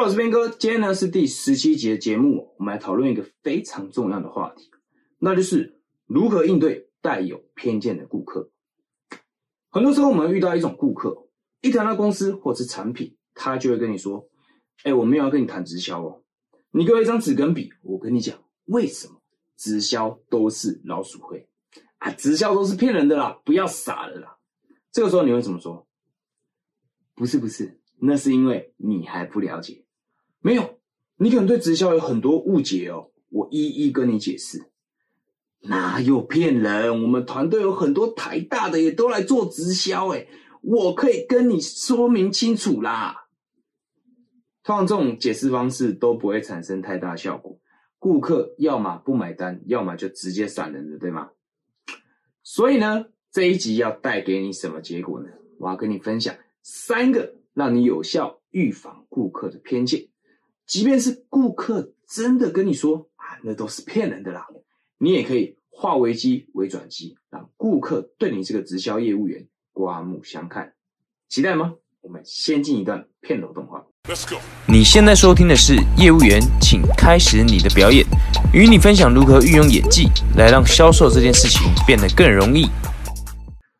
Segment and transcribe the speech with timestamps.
[0.00, 0.48] Hello，我是边哥。
[0.48, 4.70] 今天呢是第十七集的节目，我们来讨论一个非常重要的话题，
[5.18, 8.50] 那就是如何应对带有偏见的顾客。
[9.68, 11.28] 很多时候我们遇到一种顾客，
[11.60, 14.26] 一谈到公司或是产品，他就会跟你说
[14.84, 16.22] ：“哎，我没有要跟你谈直销哦，
[16.70, 19.20] 你给我一张纸跟笔，我跟你讲为什么
[19.58, 21.46] 直销都是老鼠会
[21.98, 24.38] 啊，直销都是骗人的啦，不要傻了啦。”
[24.90, 25.86] 这个时候你会怎么说？
[27.14, 27.76] 不是不是。
[28.02, 29.79] 那是因为你还不了解，
[30.40, 30.78] 没有，
[31.16, 33.10] 你可能对直销有很多误解哦。
[33.28, 34.70] 我一一跟你解释，
[35.60, 37.02] 哪有骗人？
[37.02, 40.26] 我们团队有很多台大的也都来做直销，哎，
[40.62, 43.26] 我可以跟你说明清楚啦。
[44.62, 47.60] 通常这种解释方式都不会产生太大效果，
[47.98, 51.30] 顾客要么不买单，要么就直接闪人了，对吗？
[52.42, 55.28] 所以呢，这一集要带给你什么结果呢？
[55.58, 57.34] 我要跟你分享三个。
[57.52, 60.08] 让你有效预防顾客的偏见，
[60.70, 64.46] 即便是顾客真的跟你说啊，那都是骗人的啦，
[64.98, 70.72] 你也可以化危机为转机，让顾客对你这个直销业务员刮目相看。
[71.28, 71.74] 期待吗？
[72.02, 73.84] 我们先进一段片头动画。
[74.04, 74.40] Let's go。
[74.68, 78.06] 你现在收听的是业务员，请开始你的表演，
[78.54, 82.68] 与你分享如何运用演技来让销售这件事情变得更容易。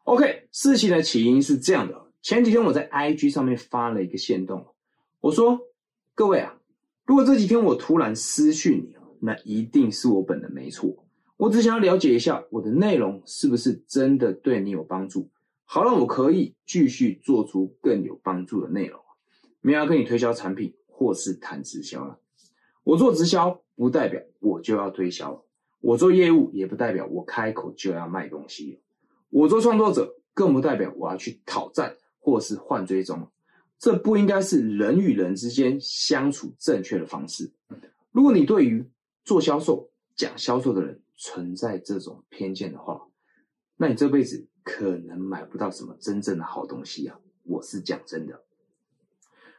[0.07, 1.95] OK，事情的起因是这样的。
[2.21, 4.67] 前几天我在 IG 上面发了一个线动，
[5.21, 5.57] 我说
[6.17, 6.53] ：“各位啊，
[7.11, 11.05] 如果这几天我突然私讯你那一定是我本人没错。
[11.37, 15.29] 我只想要了解一下我的内容是不是真的对你有帮助，
[15.65, 19.01] 好让我可以继续做出更有帮助的内容。
[19.61, 22.21] 没有要跟你推销产品或是谈直销了。
[22.85, 25.43] 我做直销不代表我就要推销，
[25.81, 28.79] 我做业务也不代表我开口就要卖东西。
[29.31, 33.27] 我做创作者更不代表我要去讨债。”或是换追踪，
[33.81, 37.51] 这不应该是人与人之间相处正确的方式。
[38.13, 38.89] 如果你对于
[39.25, 43.09] 做销售、讲销售的人存在这种偏见的话，
[43.77, 47.19] 那你这辈子可能买不到什么真正的好东西啊！
[47.43, 48.45] 我是讲真的。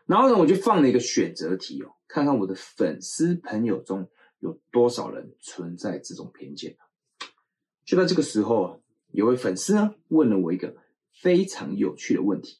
[0.05, 4.09] 然后呢，我就放了一个选择题哦，看看我的粉丝朋友中
[4.39, 6.77] 有多少人存在这种偏见。
[7.83, 8.77] 就在这个时候啊，
[9.11, 10.75] 有位粉丝呢问了我一个。
[11.13, 12.57] 非常有趣的问题，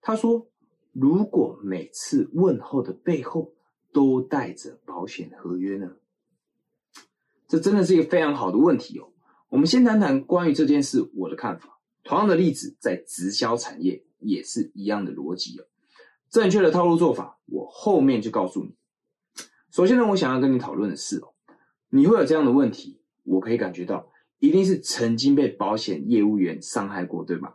[0.00, 0.48] 他说
[0.94, 3.52] ：“如果每次问候的背后
[3.92, 5.96] 都带着保险合约呢？”
[7.46, 9.12] 这真的是一个非常好的问题哦。
[9.48, 11.78] 我们先谈谈关于这件事我的看法。
[12.02, 15.66] 同样的例子在直销产业也是一样的逻辑哦。
[16.28, 18.74] 正确的套路做法，我后面就告诉你。
[19.70, 21.34] 首先呢，我想要跟你讨论的是哦，
[21.90, 27.54] 你会有这样的问题，我可以感觉到一定是曾经被保险业务员伤害过，对吗？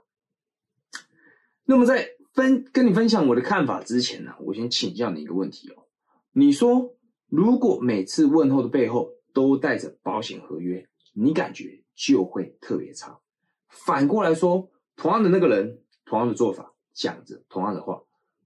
[1.66, 5.84] 那么在分跟你分享我的看法之前呢，我先请教你一个问题哦。
[6.32, 6.96] 你说
[7.28, 13.20] 如果每次问候的背后都带着保险合约，你感觉就会特别差。
[13.68, 18.04] 反过来说，同样的那个人，同样的做法，讲着同样的话，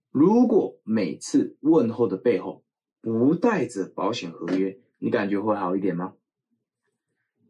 [0.09, 2.63] 如果每次问候的背后
[2.99, 6.13] 不带着保险合约，你感觉会好一点吗？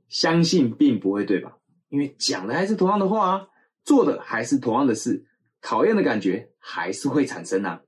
[0.09, 1.57] 相信并不会，对吧？
[1.87, 3.47] 因为讲的还是同样的话啊，
[3.85, 5.25] 做的还是同样的事。
[5.63, 7.81] 讨厌的感觉还是会产生啊，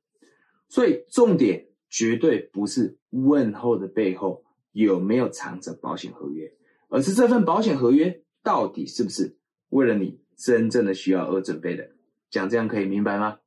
[0.69, 6.51] 所以重点绝对不是问候的背后有没有藏着保险合约，
[6.87, 9.37] 而是这份保险合约到底是不是
[9.69, 11.91] 为了你真正的需要而准备的。
[12.29, 13.39] 讲这样可以明白吗？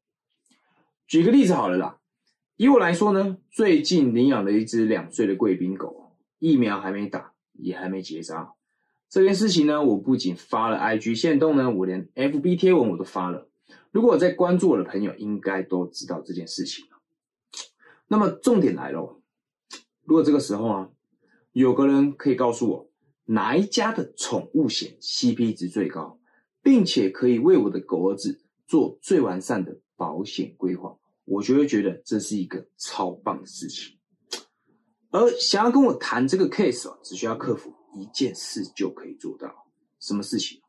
[1.06, 1.98] 举个例子好了啦，
[2.56, 8.52] 以我来说呢，最近领养了一只两岁的贵宾狗，疫苗还没打，也还没结扎。
[9.08, 13.48] 这件事情呢，我不仅发了 IG 线动呢，我连 FB 贴文我都发了。
[13.90, 16.98] 如果在关注我的朋友，应该都知道这件事情了。
[18.06, 19.20] 那么重点来了，
[20.04, 20.90] 如果这个时候啊，
[21.52, 22.90] 有个人可以告诉我
[23.24, 26.20] 哪一家的宠物险 CP 值最高，
[26.62, 33.98] 并且可以为我的狗儿子做最完善的保险规划，我就会觉得这是一个超棒的事情。
[35.10, 39.66] 而想要跟我谈这个 case 哦，只需要克服一件事就可以做到。
[39.98, 40.60] 什么事情？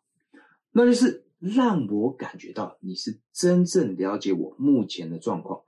[0.71, 1.25] 那就是。
[1.39, 5.61] 让我感觉到你是真正了解我目前的状况，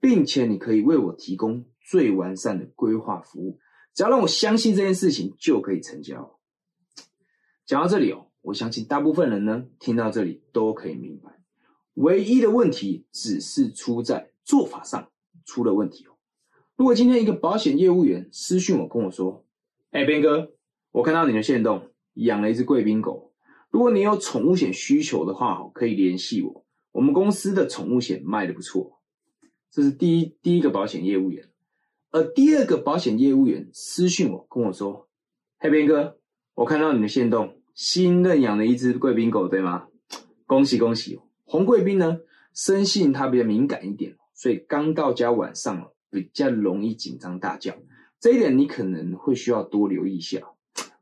[0.00, 3.58] 并且你可以为我提供最完善的规划服务。
[3.94, 6.38] 只要让我相信这件事情，就可以成交。
[7.66, 11.30] 讲到这里哦，我相信大部分人呢听到这里都可以明白，
[11.94, 15.10] 唯一的问题只是出在做法上
[15.44, 16.16] 出了问题哦。
[16.76, 19.44] 如果今天一个保险业务员私讯我跟我说
[19.90, 20.52] ：“哎，边哥，
[20.92, 23.26] 我看到你的线动养了一只贵宾狗。”
[23.70, 26.64] 如果你有宠物险需求的话，可以联系我。
[26.92, 29.00] 我们公司的宠物险卖的不错。
[29.70, 31.48] 这是第一第一个保险业务员。
[32.10, 35.08] 而第二个保险业务员私讯我跟我说
[35.60, 36.18] ：“黑边哥，
[36.54, 39.88] 我看到你的线动，新认养了一只贵宾狗，对吗？
[40.46, 41.20] 恭喜恭喜！
[41.44, 42.20] 红贵宾呢，
[42.54, 47.74] 生性它比较敏感一点，所以刚到家晚上比较容易紧张大叫，
[48.18, 50.40] 这一点你可能会需要多留意一下。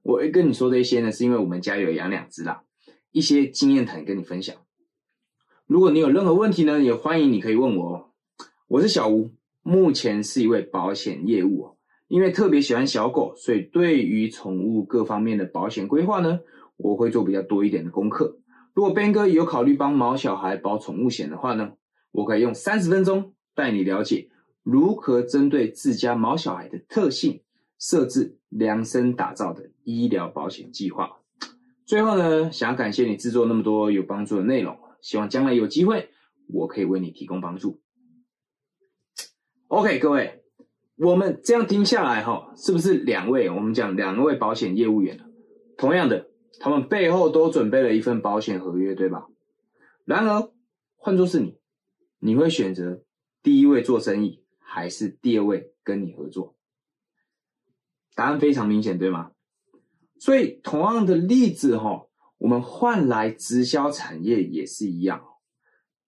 [0.07, 2.63] 我会跟你说这些呢，是因为我们家有养两只啦，
[3.11, 4.55] 一些经验谈跟你分享。
[5.67, 8.11] 如果你有任何问题呢，也欢迎你可以问我哦。
[8.69, 9.33] 我是小吴。”
[9.69, 11.77] 目前是一位保险业务，
[12.07, 16.39] 因为特别喜欢小狗，所以对于宠物各方面的保险规划呢，
[16.77, 18.39] 我会做比较多一点的功课。
[18.75, 21.73] 如果 Ben 哥有考虑帮毛小孩保宠物险的话呢，
[22.13, 24.29] 我可以用三十分钟带你了解
[24.63, 27.41] 如何针对自家毛小孩的特性
[27.79, 31.21] 设置量身打造的医疗保险计划。
[31.85, 36.11] 最后呢，想要感谢你制作那么多有帮助的内容，希望将来有机会
[36.49, 37.81] 我可以为你提供帮助。
[39.69, 40.43] OK，各位，
[40.97, 43.51] 我们这样听下来哈，是不是两位？
[43.51, 45.21] 我们讲两位保险业务员，
[45.77, 46.29] 同样的，
[46.59, 49.29] 他们背后都准备了一份保险合约，对吧？
[50.05, 50.51] 然而，
[50.97, 51.59] 换作是你，
[52.19, 53.03] 你会选择
[53.43, 56.56] 第一位做生意，还是第二位跟你合作？
[58.17, 59.31] 答案非常明显，对吗？
[60.19, 62.07] 所以，同样的例子哈，
[62.39, 65.23] 我们换来直销产业也是一样。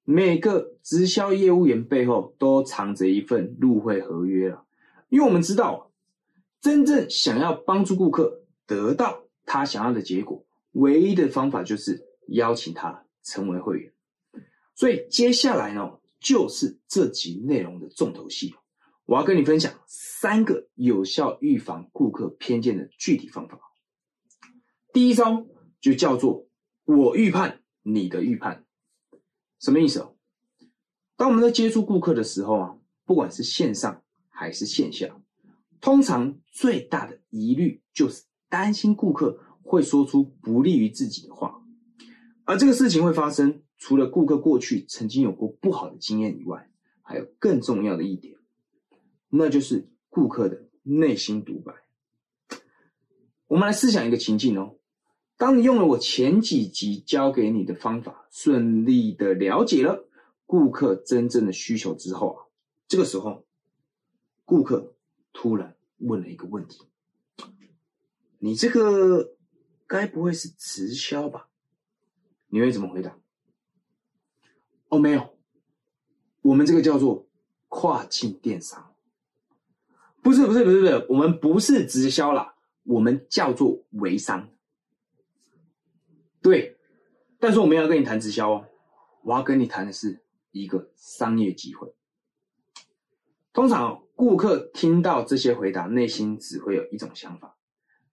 [0.05, 4.64] 每个直销业务员背后都藏着一份入会合约了，
[5.10, 5.90] 因为我们知道，
[6.62, 13.93] 真正想要帮助顾客得到他想要的结果，唯一的方法就是邀请他成为会员。
[14.75, 18.54] 所以接下来呢，就是这集内容的重头戏，
[19.08, 23.58] 我要跟你分享三个有效预防顾客偏见的具体方法。
[24.93, 25.46] 第一招
[25.81, 26.46] 就叫做
[26.84, 28.66] “我预判你的预判”。
[29.60, 30.14] 什么意思哦？
[31.16, 32.76] 当我们在接触顾客的时候啊，
[33.06, 35.19] 不管是线上还是线下，
[35.81, 41.62] 通常最大的疑虑就是担心顾客会说出不利于自己的话。
[42.44, 46.70] 而这个事情会发生，除了顾客过去曾经有过不好的经验以外，
[47.00, 48.38] 还有更重要的一点，
[49.28, 51.75] 那就是顾客的内心独白。
[53.46, 54.76] 我们来试想一个情境哦。
[55.36, 60.08] 当你用了我前几集教给你的方法，顺利的了解了
[60.46, 62.38] 顾客真正的需求之后啊，
[62.88, 63.44] 这个时候，
[64.44, 64.94] 顾客
[65.32, 66.82] 突然问了一个问题
[68.40, 69.36] ：“你这个
[69.86, 71.48] 该不会是直销吧？”
[72.50, 73.16] 你会怎么回答？
[74.88, 75.36] 哦，没有，
[76.40, 77.28] 我们这个叫做
[77.69, 78.88] 跨境电商。
[80.28, 82.54] 不是，不是，不是，不是，我们不是直销啦，
[82.84, 84.50] 我们叫做微商。
[86.42, 86.76] 对，
[87.40, 88.66] 但是我没有跟你谈直销哦，
[89.25, 90.20] 我要跟你谈的是
[90.50, 91.94] 一个商业机会。
[93.54, 97.56] 通常顾客听到这些回答，内心只会有一种想法，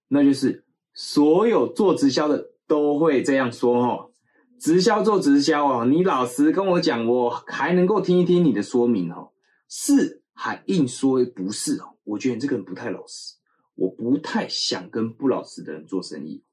[0.08, 0.64] 那就是
[0.94, 4.10] 所有做直销的都会这样说哦。
[4.58, 9.32] 直销做直销哦，你老实跟我讲，我还能够听一听你的说明哦。
[9.68, 11.92] 是还硬说不是哦？
[12.06, 13.34] 我觉得你这个人不太老实，
[13.74, 16.44] 我不太想跟不老实的人做生意。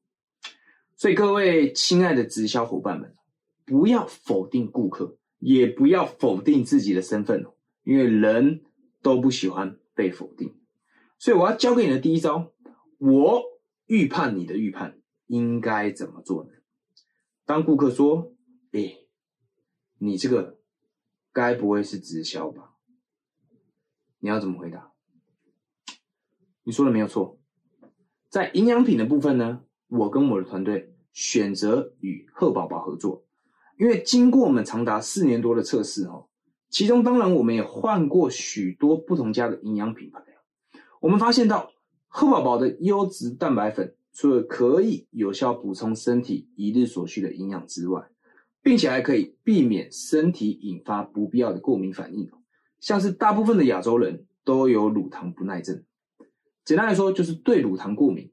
[0.95, 3.15] 所以各位亲爱的直销伙伴们，
[3.63, 7.45] 不要否定顾客，也不要否定自己的身份，
[7.83, 8.63] 因为人
[9.01, 10.55] 都不喜欢被否定。
[11.19, 12.51] 所以我要教给你的第一招，
[12.97, 13.43] 我
[13.85, 16.49] 预判你的预判应该怎么做呢？
[17.45, 18.33] 当顾客说
[18.71, 18.97] ：“哎，
[19.99, 20.59] 你这个
[21.31, 22.71] 该不会是直销吧？”
[24.19, 24.92] 你要怎么回答？
[26.63, 27.37] 你说的没有错，
[28.29, 29.61] 在营养品的部分呢？
[29.87, 33.25] 我跟我的团队选择与贺宝宝合作，
[33.77, 36.27] 因为经过我们长达四年多的测试哦，
[36.69, 40.23] 其中当然我们也换过许多不同家的营养品牌
[40.99, 41.69] 我们发现到
[42.07, 48.07] 贺宝宝的优质蛋白粉，除了可以有效补充身体一日所需的营养之外，
[48.61, 52.31] 并且还可以避免身体引发不必要的过敏反应，
[52.79, 55.83] 像是大部分的亚洲人都有乳糖不耐症，
[56.65, 58.31] 简单来说就是对乳糖过敏，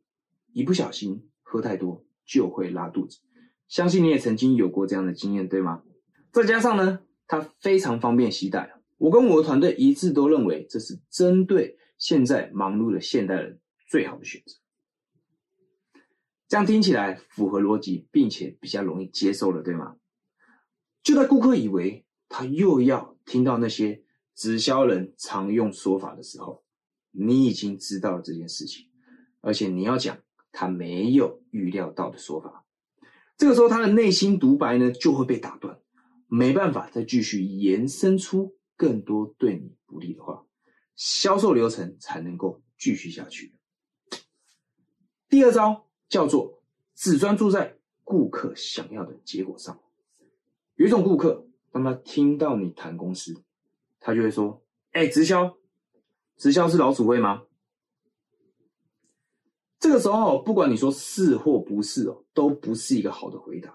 [0.52, 1.26] 一不小心。
[1.42, 3.18] 喝太多就会拉肚子，
[3.66, 5.82] 相信你也曾经有过这样的经验，对吗？
[6.30, 13.58] 再加上呢，它非常方便携带，我跟我的团队一致都认为这是针对现在忙碌的现代人
[13.88, 14.54] 最好的选择。
[16.46, 19.96] 这样听起来符合逻辑，并且比较容易接受了，对吗？
[21.02, 24.04] 就在顾客以为他又要听到那些
[24.37, 26.62] 直销人常用说法的时候，
[27.10, 28.86] 你已经知道了这件事情，
[29.40, 30.18] 而且你要讲。
[30.52, 32.64] 他没有预料到的说法，
[33.36, 35.78] 这个时候他的内心独白呢就会被打断，
[36.26, 40.44] 没办法再继续延伸出更多对你不利的话，
[40.96, 43.54] 销售流程才能够继续下去。
[45.28, 46.64] 第二招叫做
[46.96, 49.80] 只专注在顾客想要的结果上。
[50.74, 53.44] 有一种顾客，当他听到你谈公司，
[54.00, 55.56] 他就会说：“哎，直销，
[56.40, 57.42] 直销是老鼠会吗？”
[59.78, 63.75] 这个时候，不管你说是或不是哦，都不是一个好的回答，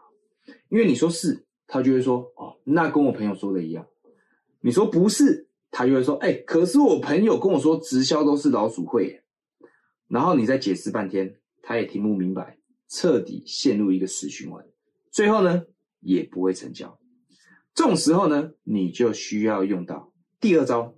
[0.69, 3.87] 因为你说是，他就会说：“哦，那跟我朋友说的一样。”
[4.61, 9.23] 你说不是，他就会说：“哎，可是我朋友跟我说直销都是老鼠会。”
[10.07, 14.65] 然后你再解释半天，他也听不明白，彻底陷入一个死循环，
[15.11, 15.63] 最后呢
[15.99, 16.99] 也不会成交。
[17.73, 20.95] 这种时候呢，你就需要用到第二招，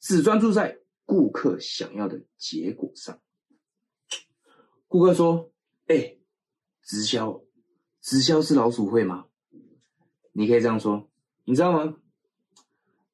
[0.00, 0.77] 只专注在
[1.08, 3.18] 顾客想要的结果上。
[4.88, 5.50] 顾客说
[5.88, 6.18] ：“哎，
[6.82, 7.42] 直销，
[8.02, 9.24] 直销是老鼠会吗？”
[10.32, 11.08] 你可以这样说，
[11.46, 11.96] 你知道吗？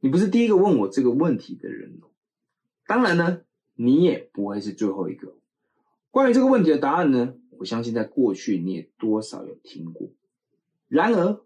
[0.01, 2.11] 你不是第一个问我这个问题的人哦。
[2.85, 3.43] 当然呢，
[3.77, 5.37] 你也不会是最后一个。
[6.11, 10.11] 关于这个问题的答案呢，我相信在过去你也多少有听过。
[10.89, 11.41] 然而，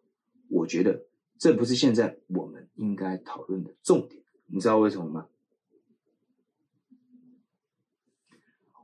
[0.49, 1.05] 我觉得
[1.37, 4.23] 这不是现在我们应该讨论的重点。
[4.47, 5.29] 你知道为什么吗？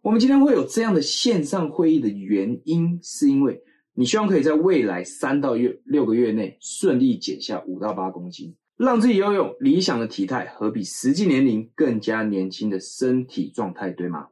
[0.05, 14.29] 我们今天会有这样的线上会议的原因，是因为你希望可以在未来三到月六个月内顺利减下五到八公斤，让自己拥有理想的体态和比实际年龄更加年轻的身体状态，对吗？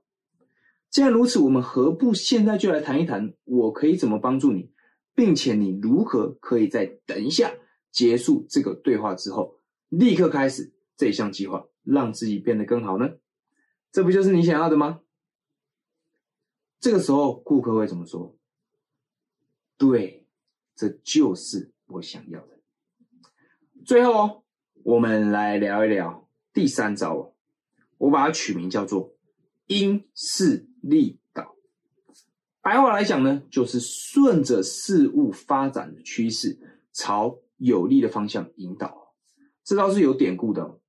[0.91, 4.69] 既然如此，我们何不现在就来谈一谈，我可以怎么帮助你，
[5.15, 7.51] 并且你如何可以在等一下
[7.91, 9.57] 结束这个对话之后，
[9.89, 13.09] 立刻开始这项计划，让自己变得更好呢？
[13.91, 15.01] 这不就是你想要的吗？
[16.83, 18.37] 这个时候，顾客会怎么说？
[19.79, 20.27] 对，
[20.75, 22.59] 这就是我想要的。
[23.87, 24.45] 最后，
[24.83, 27.37] 我们来聊一聊第三招，
[27.99, 29.15] 我把它取名叫做
[29.69, 31.55] “因势利导”。
[32.61, 36.59] 白话来讲呢，就是顺着事物发展的趋势，
[36.93, 39.15] 朝有利的方向引导。
[39.63, 40.81] 这倒是有典故的。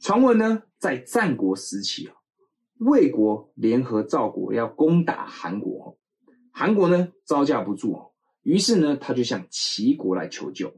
[0.00, 2.16] 传闻呢，在战国时期啊。
[2.84, 5.96] 魏国联合赵国要攻打韩国，
[6.52, 8.12] 韩国呢招架不住，
[8.42, 10.70] 于是呢他就向齐国来求救，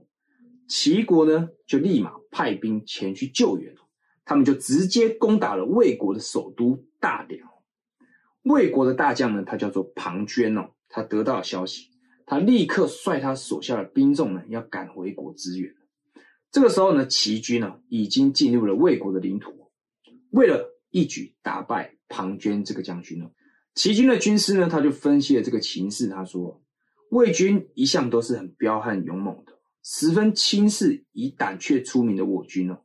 [0.69, 3.75] 齐国呢就立马派兵前去救援，
[4.25, 7.49] 他们就直接攻打了魏国的首都大梁。
[8.45, 11.91] 魏国的大将呢，他叫做庞涓哦，他得到了消息，
[12.25, 15.75] 他立刻率他手下的兵众呢要赶回国支援。
[16.53, 19.73] 这个时候呢，齐军呢已经进入了魏国的领土，
[20.31, 20.73] 为了。
[20.91, 23.31] 一举打败庞涓这个将军了。
[23.75, 26.09] 齐军的军师呢，他就分析了这个情势。
[26.09, 26.63] 他说
[27.13, 29.53] ：“魏军一向都是很彪悍勇猛的，
[29.85, 32.79] 十分轻视以胆怯出名的我军哦。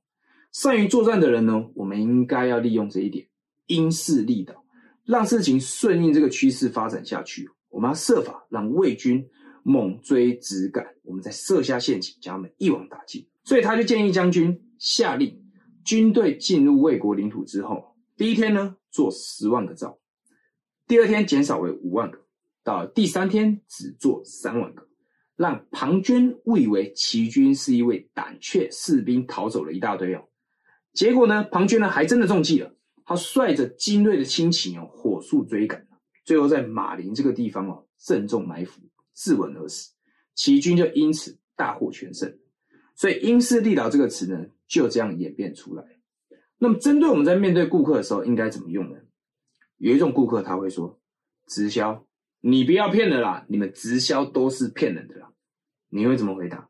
[0.52, 3.26] 善于作战的人呢，我们应该要利用这一点，
[3.68, 4.66] 因势利导，
[5.06, 7.50] 让事情顺应这个趋势发展下去。
[7.70, 9.26] 我们要设法让魏军
[9.64, 13.26] 猛追直赶，我们再设下陷阱，将他们一网打尽。
[13.46, 15.42] 所以他就建议将军下令，
[15.86, 17.86] 军队进入魏国领土之后。”
[18.22, 19.98] 第一天呢，做十万个灶；
[20.86, 22.20] 第二天减少为五万个；
[22.64, 24.88] 到第三天只做三万个，
[25.36, 30.24] 让庞涓误以为齐军是一位胆怯士兵，逃走了一大堆哦。
[30.94, 32.72] 结果呢，庞涓呢还真的中计了，
[33.06, 35.88] 他率着精锐的亲戚哦，火速追赶，
[36.24, 38.84] 最后在马陵这个地方哦，正中埋伏，
[39.16, 39.94] 自刎而死。
[40.36, 42.38] 齐军就因此大获全胜。
[42.94, 45.84] 所以“因势利导”这个词呢，就这样演变出来。
[46.64, 48.98] 那么，针对我们在面对顾客的时候，应该怎么用呢？
[49.78, 51.02] 有一种顾客他会说
[51.50, 52.06] ：“直销，
[52.40, 55.34] 你不要骗了啦，你们直销都是骗人的啦。”
[55.90, 56.70] 你会怎么回答？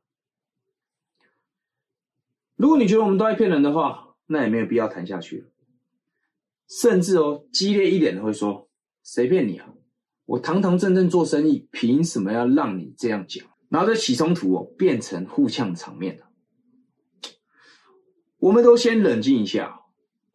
[2.56, 5.48] 如果你觉得我们都在骗人的话，那也没有必要谈下去了。
[6.70, 8.70] 甚至哦，激烈一点的会说
[9.04, 9.74] ：“谁骗你啊？
[10.24, 16.32] 我堂堂正正做生意，凭什么要让你这样讲？”然后就起冲突哦，变成互呛场面了。
[18.38, 19.81] 我们都先冷静一下。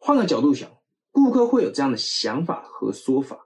[0.07, 0.71] 换个角度想，
[1.11, 3.45] 顾客会有这样的想法和说法。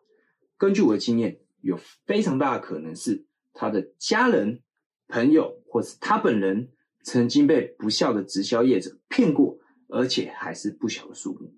[0.59, 1.75] 根据我的经验，有
[2.05, 4.61] 非常大的可能是他的家人、
[5.07, 11.51] 朋友，或是他本人曾经被不孝的直销业者骗过，而且还是不小的数目。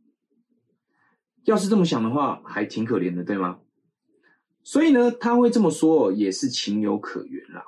[1.43, 3.59] 要是这么想的话，还挺可怜的，对吗？
[4.63, 7.65] 所以呢，他会这么说也是情有可原啦。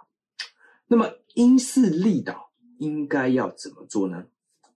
[0.87, 4.27] 那么因势利导应该要怎么做呢？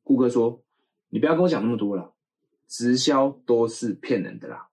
[0.03, 0.61] 顾客说
[1.07, 2.15] ：“你不要跟我讲那么多了。”
[2.69, 4.69] 直销都是骗人的啦，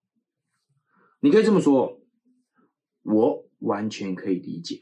[1.18, 1.98] 你可以这么说，
[3.02, 4.80] 我完全可以理解。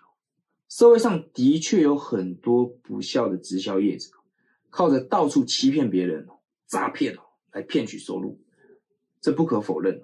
[0.68, 4.10] 社会上的确有很多不孝的直销业者，
[4.68, 6.26] 靠着到处欺骗别人、
[6.66, 7.16] 诈骗
[7.52, 8.42] 来骗取收入，
[9.20, 10.02] 这不可否认。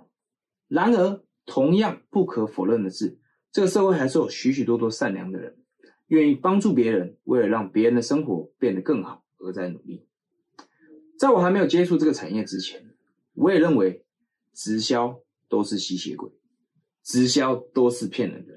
[0.69, 3.19] 然而，同样不可否认的是，
[3.51, 5.59] 这个社会还是有许许多多善良的人，
[6.07, 10.07] 愿意帮助别人，为了让别人的生活变得更好而在努力。
[11.19, 12.90] 在我还没有接触这个产业之前，
[13.41, 14.05] 我也认为
[14.53, 15.19] 直销
[15.49, 16.31] 都是吸血鬼，
[17.03, 18.53] 直销都是骗人的。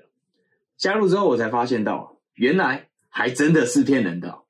[0.76, 4.44] 加入之后，我才发现到，原来还真的是骗人的。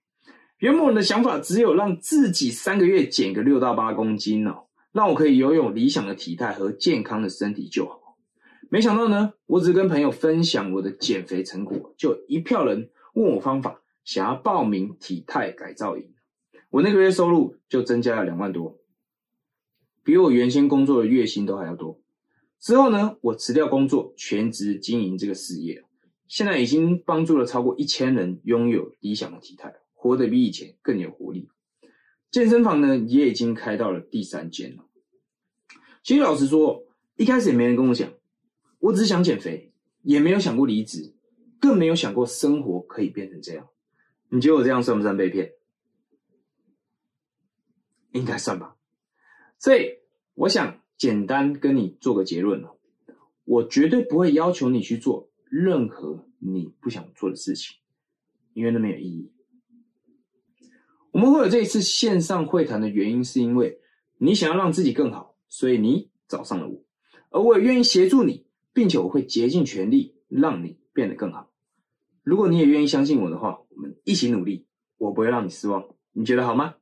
[0.58, 8.18] 原本的想法只有让自己三个月减个六到八公斤哦，让我可以拥有理想的体态和健康的身体就好。
[8.70, 16.12] 没想到呢，我只跟朋友分享我的减肥成果，就一票人问我方法，想要报名体态改造营。
[16.72, 18.80] 我那个月收入就增加了两万多，
[20.04, 22.00] 比我原先工作的月薪都还要多。
[22.60, 25.84] 之后呢，我辞掉工作，全职经营这个事业，
[26.28, 31.50] 现在已经帮助了超过一千人拥有理想的体态，活得比以前更有活力。
[32.32, 34.86] 健身房呢，也已经开到了第三间了。
[36.04, 38.12] 其实老实说，一开始也没人跟我讲，
[38.80, 41.14] 我只是想减肥，也没有想过离职，
[41.60, 43.68] 更没有想过生活可以变成这样。
[44.30, 45.52] 你觉得我这样算不算被骗？
[48.14, 48.76] 应该算吧，
[49.64, 50.00] 所以
[50.34, 52.76] 我想简单跟你做个结论了。
[53.46, 57.78] 我绝对不会要求你去做任何你不想做的事情，
[58.54, 59.32] 因为那没有意义。
[61.12, 63.80] 我们会有这一次线上会谈的原因，是因为
[64.18, 66.84] 你想要让自己更好，所以你找上了我，
[67.30, 71.50] 而我也愿意协助你，并且我会竭尽全力让你变得更好。
[72.22, 74.66] 如果你也愿意相信我的话，我们一起努力，
[74.98, 75.88] 我不会让你失望。
[76.12, 76.76] 你觉得好吗？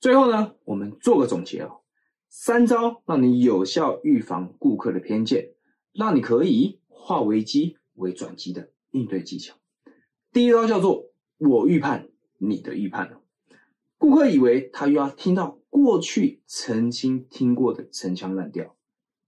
[0.00, 1.80] 最后呢，我们做个总结哦，
[2.28, 5.54] 三招让你有效预防顾客的偏见，
[5.92, 9.56] 让你可以化危机为转机的应对技巧。
[10.32, 13.20] 第一招叫做我预判你的预判
[13.96, 18.76] 顾客以为他又要听到过去曾经听过的陈腔滥调，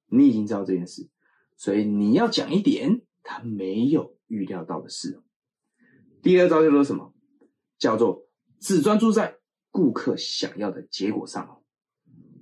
[0.07, 1.09] 你已经知道这件事，
[1.57, 5.21] 所以你要讲一点他没有预料到的事。
[6.23, 7.13] 第二招叫做什么？
[7.77, 8.29] 叫做
[8.61, 9.40] 只专注在。
[9.73, 11.63] 顾客想要的结果上，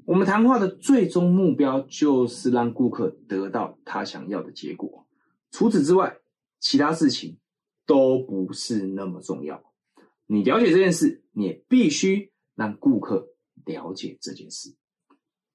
[0.06, 5.06] 我们谈话的最终目标就是让顾客得到他想要的结果。
[5.50, 6.18] 除此之外，
[6.58, 7.38] 其他事情
[7.84, 9.62] 都不是那么重要。
[10.26, 13.28] 你了解这件事，你也必须让顾客
[13.66, 14.74] 了解这件事。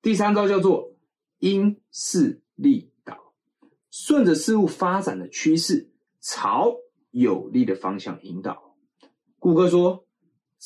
[0.01, 0.95] 第三招叫做
[1.39, 3.33] 因势利导，
[3.89, 6.75] 顺着事物发展的趋势，朝
[7.09, 8.77] 有利的方向引导。
[9.39, 10.05] 顾客说。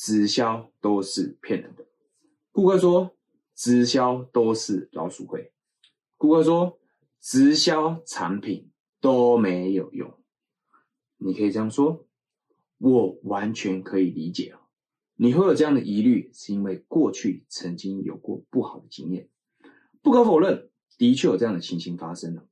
[0.00, 1.84] 直销都是骗人的。
[2.52, 3.16] 顾客说，
[3.56, 5.50] 直销都是老鼠会。
[6.16, 6.78] 顾客说，
[7.20, 10.14] 直销产品都没有用。
[11.16, 12.06] 你可以这样说，
[12.78, 14.60] 我完全可以理解啊。
[15.16, 19.28] 你会有这样的疑虑，是因为过去曾经有过不好的经验。
[20.00, 22.46] 不可否认，的确有这样的情形发生了。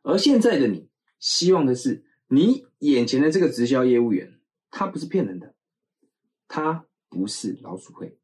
[0.00, 5.53] 而现在的你，希望的是，你眼前的这个直销业务员，他不是骗人的。
[6.56, 8.16] 它不是老鼠会，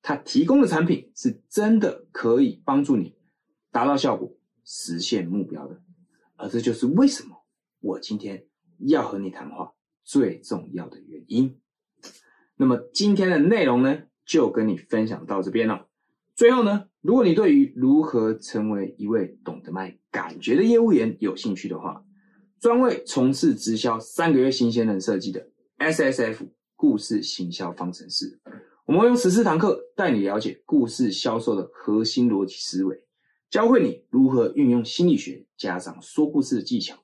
[0.00, 3.14] 它提供的产品是真的可以帮助你
[3.70, 5.82] 达到效果、实现目标的，
[6.36, 7.44] 而这就是为什么
[7.80, 8.46] 我今天
[8.78, 11.60] 要和你谈话最重要的原因。
[12.56, 15.88] 那么今天的内容呢，就跟你分享到这边了。
[16.34, 22.02] 最后呢，如果你对于如何成为一位懂得卖感觉的业务员有兴趣的话，
[22.60, 26.46] 专为从事直销三个月新鲜人设计的 S S F。
[26.78, 28.38] 故事行销方程式，
[28.86, 33.02] 我们会用十四堂课带你了解故事销售的核心逻辑思维，
[33.50, 36.96] 教会你如何运用心理学加上说故事的技巧，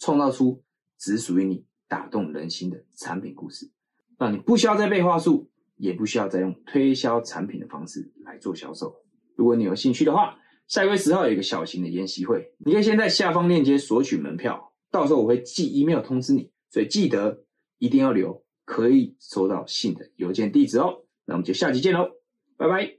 [0.00, 0.64] 创造出
[0.98, 3.70] 只属于你打动人心的产品故事，
[4.18, 8.96] 让你不需要再背话术，也不需要再用推销产品的方式来做销售。
[9.36, 17.44] 如果你有兴趣的话，下个月十号有一个小型的研习会，你可以先在下方链接索取门票，到时候我会寄 email 通知你，所以记得
[17.78, 18.42] 一定要留。
[18.70, 22.08] 可以收到信的邮件地址哦，那我们就下期见喽，
[22.56, 22.98] 拜拜。